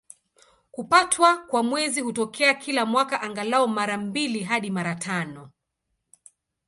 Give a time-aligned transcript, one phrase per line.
[0.71, 5.51] Kupatwa kwa Mwezi hutokea kila mwaka, angalau mara mbili hadi mara tano.